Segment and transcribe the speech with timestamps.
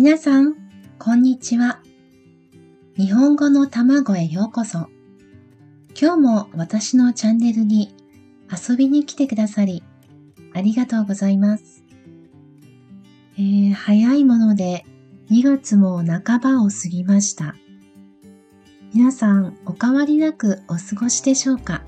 [0.00, 0.54] 皆さん、
[1.00, 1.82] こんにちは。
[2.96, 4.86] 日本語の卵へようこそ。
[6.00, 7.92] 今日も私のチャンネルに
[8.48, 9.82] 遊びに来てくださり、
[10.54, 11.82] ありがとうございます。
[13.36, 14.86] えー、早いもので
[15.32, 17.56] 2月も半ばを過ぎました。
[18.94, 21.82] 皆さん、お変わりなくお過ごしでしょうか？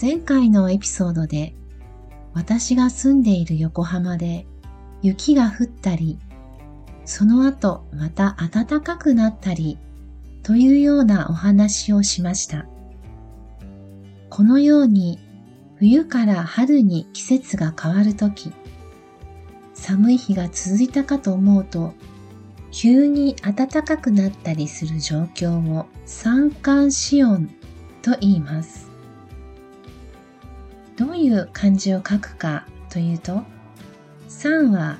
[0.00, 1.56] 前回のエピソードで
[2.34, 4.46] 私が住んでいる横浜で
[5.02, 6.18] 雪が降ったり、
[7.10, 9.78] その後また暖かくなったり
[10.44, 12.66] というようなお話をしました。
[14.28, 15.18] このように
[15.74, 18.52] 冬から春に季節が変わるとき、
[19.74, 21.94] 寒い日が続いたかと思うと、
[22.70, 27.50] 急に暖かくなったりする状況を三寒四温
[28.02, 28.88] と言います。
[30.96, 33.42] どういう漢字を書くかというと、
[34.28, 34.98] 3は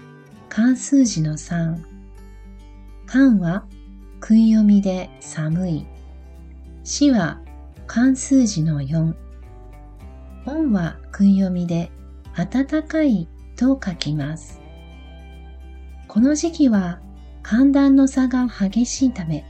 [0.48, 1.89] 漢数字の3、
[3.12, 3.64] 漢は
[4.20, 5.86] 食い読みで寒い、
[6.84, 7.40] 死は
[7.88, 9.16] 漢数字の4、
[10.46, 11.90] 音は食い読みで
[12.36, 14.60] 暖かいと書きます。
[16.06, 17.00] この時期は
[17.42, 19.44] 寒暖の差が激しいため、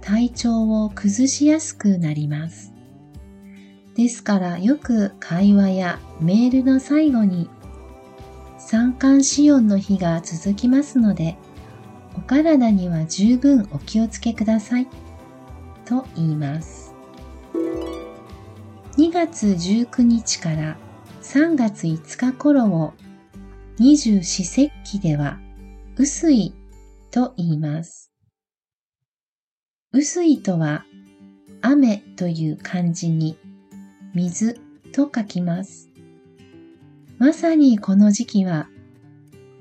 [0.00, 2.72] 体調を崩しやすくなります。
[3.96, 7.50] ですからよく会話やメールの最後に
[8.56, 11.36] 三寒四温の日が続きますので
[12.18, 14.88] お体には十分お気をつけください。
[15.84, 16.92] と言います。
[18.96, 20.76] 2月19日から
[21.22, 22.92] 3月5日頃を
[23.78, 25.38] 二十四節気では
[25.96, 26.52] 雨水
[27.12, 28.10] と言います。
[29.92, 30.84] 雨水とは
[31.62, 33.38] 雨という漢字に
[34.12, 34.54] 水
[34.92, 35.88] と書きます。
[37.18, 38.68] まさにこの時期は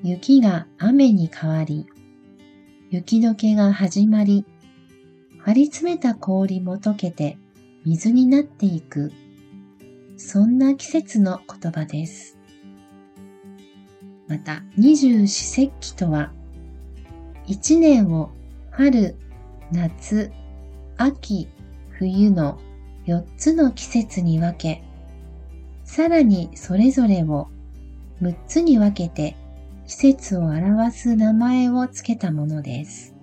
[0.02, 1.86] 雪が雨に変わり、
[2.90, 4.46] 雪解けが始まり、
[5.40, 7.38] 張り詰めた氷も溶けて
[7.84, 9.12] 水になっていく、
[10.16, 12.38] そんな季節の言葉です。
[14.30, 16.32] また、二十四節気とは、
[17.46, 18.32] 一年を
[18.72, 19.16] 春、
[19.74, 20.32] 夏、
[20.96, 21.50] 秋、
[21.90, 22.58] 冬の
[23.06, 24.82] 4つの季節に分け、
[25.84, 27.50] さらにそれぞれを
[28.22, 29.36] 6つに分けて
[29.88, 33.16] 季節を表す名前を付けたものです。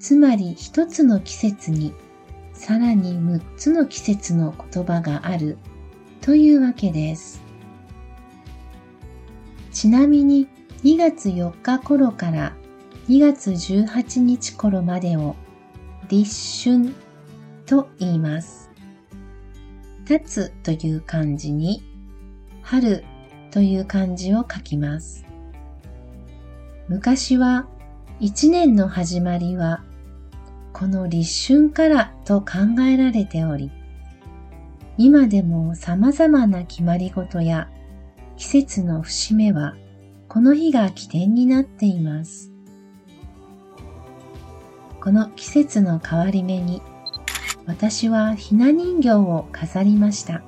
[0.00, 1.92] つまり一つの季節に
[2.54, 5.58] さらに6つの季節の言葉がある
[6.22, 7.42] というわけです。
[9.70, 10.48] ちなみに
[10.82, 12.56] 2月4日頃から
[13.08, 15.36] 2月18日頃までを
[16.08, 16.94] 立春
[17.66, 18.70] と言います。
[20.08, 21.82] 立つという漢字に
[22.62, 23.04] 春
[23.50, 25.24] という漢字を書きます。
[26.88, 27.66] 昔は
[28.20, 29.82] 一年の始まりは
[30.74, 33.70] この立春からと考えられており、
[34.98, 37.70] 今でも様々な決まり事や
[38.36, 39.76] 季節の節目は
[40.28, 42.52] この日が起点になっています。
[45.00, 46.82] この季節の変わり目に
[47.66, 50.42] 私はひな人形を飾りました。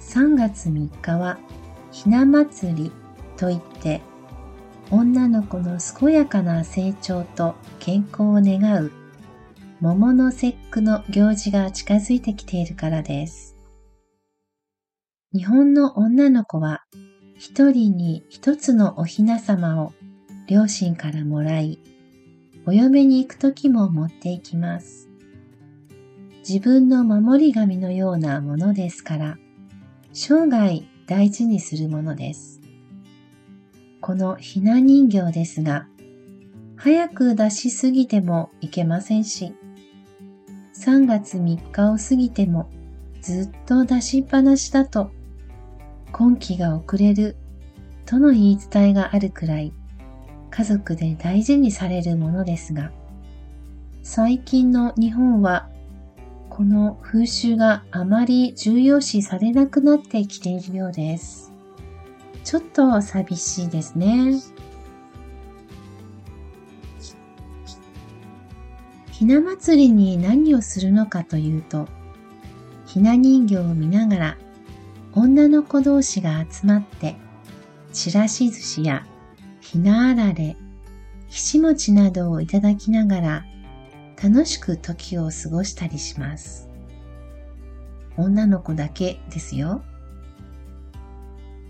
[0.00, 1.38] 3月3日は
[1.90, 2.92] ひな祭り
[3.36, 4.00] といって
[4.94, 8.92] 女の子の健やかな成長と健康を願う
[9.80, 13.56] 桃の節句の行事が近づいてきているからです。
[15.32, 16.84] 日本の女の子は
[17.38, 19.94] 一人に一つのお雛様を
[20.46, 21.78] 両親からもらい、
[22.66, 25.08] お嫁に行く時も持っていきます。
[26.46, 29.38] 自分の守り神のようなものですから、
[30.12, 32.61] 生涯大事にするものです。
[34.02, 35.86] このひな人形ですが、
[36.74, 39.54] 早く出しすぎてもいけませんし、
[40.74, 42.68] 3月3日を過ぎても
[43.20, 45.12] ずっと出しっぱなしだと、
[46.10, 47.36] 今季が遅れる
[48.04, 49.72] との言い伝えがあるくらい、
[50.50, 52.90] 家族で大事にされるものですが、
[54.02, 55.70] 最近の日本は
[56.50, 61.51] この風習があまり重要視されなくなってきているようです。
[62.44, 64.40] ちょっと寂しいですね。
[69.10, 71.86] ひな祭りに何をするのかというと、
[72.86, 74.38] ひな人形を見ながら
[75.14, 77.16] 女の子同士が集まって、
[77.92, 79.06] ちらし寿司や
[79.60, 80.56] ひなあられ、
[81.28, 83.44] ひし餅などをいただきながら
[84.22, 86.68] 楽しく時を過ごしたりします。
[88.16, 89.82] 女の子だけですよ。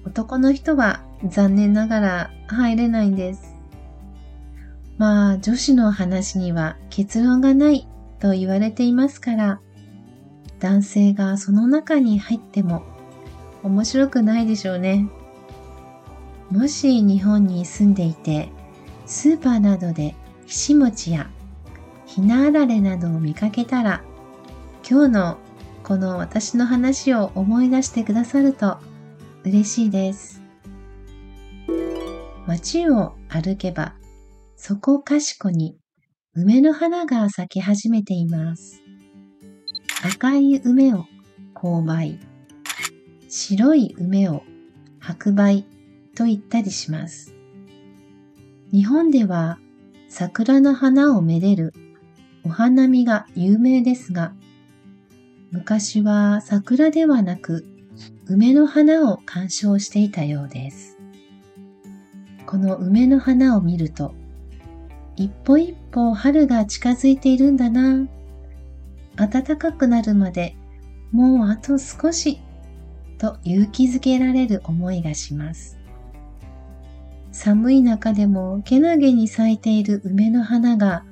[0.05, 3.55] 男の人は残念ながら入れないんです。
[4.99, 7.89] まあ女子の話には結論がない
[8.21, 9.61] と言われていますから、
[10.61, 12.85] 男性がその中に入っても
[13.63, 15.09] 面白くないでしょうね。
[16.51, 18.51] もし日本に住んでいて、
[19.07, 20.15] スーパーなどで
[20.47, 21.31] ひし餅や
[22.07, 24.03] ひなあられなどを見かけたら、
[24.89, 25.39] 今日の
[25.83, 28.79] この私の話を思い出してくださると
[29.45, 30.41] 嬉しいです。
[32.47, 33.95] 街を歩けば、
[34.55, 35.77] そこかしこに
[36.35, 38.83] 梅の花が咲き始めています。
[40.05, 41.07] 赤い梅を
[41.55, 42.21] 勾配、
[43.29, 44.45] 白い梅を
[45.01, 45.65] 白梅
[46.15, 47.35] と言ったりします。
[48.71, 49.59] 日本では
[50.09, 51.75] 桜の花をめでる
[52.45, 54.35] お花見が有名ですが、
[55.51, 57.67] 昔は桜ではなく
[58.35, 60.97] 梅の花を鑑賞していたようです。
[62.47, 64.15] この梅の花を見ると、
[65.17, 68.09] 一歩一歩春が近づいているんだな。
[69.17, 70.57] 暖かくなるまで
[71.11, 72.41] もうあと少し
[73.19, 75.79] と勇気づけられる思いがします。
[77.33, 81.05] 寒い中でもけなげに咲いている梅の花が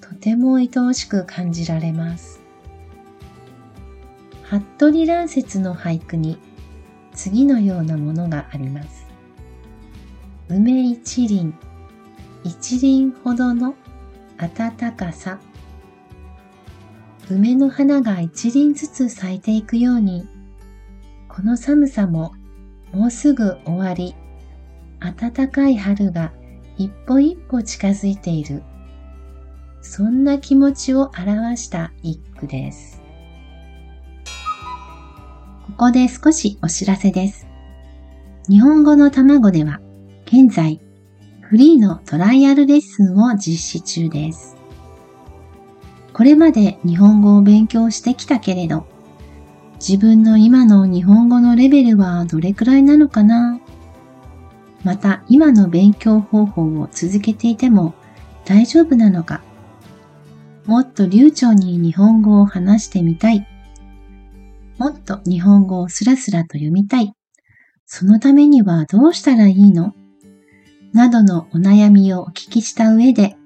[0.00, 2.40] とても愛おしく感じられます。
[4.44, 6.38] 服部乱説の俳句に
[7.12, 9.06] 次のようなものがあります。
[10.48, 11.54] 梅一輪、
[12.44, 13.74] 一輪ほどの
[14.36, 15.38] 暖かさ。
[17.30, 20.26] 梅の花が一輪ずつ咲いていくように、
[21.28, 22.34] この寒さも
[22.92, 24.14] もうすぐ終わり、
[24.98, 26.32] 暖かい春が
[26.76, 28.62] 一歩一歩近づいている。
[29.82, 32.99] そんな気持ちを表した一句です。
[35.80, 37.46] ここで少しお知らせです。
[38.50, 39.80] 日本語の卵では、
[40.26, 40.78] 現在、
[41.40, 44.58] フリーのトライアルレッスンを実施中です。
[46.12, 48.84] これまで日本語を勉強してきたけれど、
[49.76, 53.58] 自分の今の日本語のレベルはどれくらいなのかな？
[54.84, 57.94] また今の勉強方法を続けていても
[58.44, 59.40] 大丈夫なのか？
[60.66, 63.46] もっと流暢に日本語を話してみたい。
[64.80, 67.12] もっと日本語をスラスラと読みたい。
[67.84, 69.92] そのためにはどうしたらいいの？
[70.94, 73.36] などのお悩みをお聞きした上で、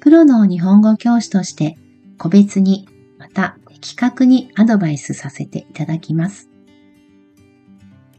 [0.00, 1.76] プロの日本語教師として
[2.16, 2.88] 個別に
[3.18, 6.48] また的確にアドバイスさせていただきます。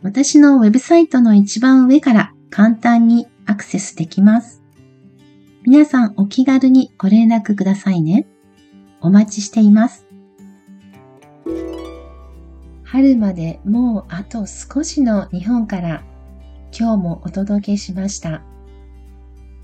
[0.03, 4.61] 私のウェブサイトの一番上から簡単にアクセスできます。
[5.63, 8.27] 皆さんお気軽にご連絡くださいね。
[9.01, 10.05] お待ちしています。
[12.93, 16.03] 春までもうあと少しの日本から
[16.71, 18.43] 今日もお届けしました。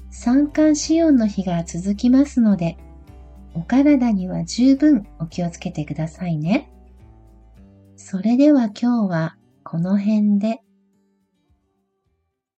[0.09, 2.79] 三寒四温の日が続きますので、
[3.53, 6.71] お体には十分お気をつけてくださいね。
[7.97, 10.61] それでは今日はこの辺で。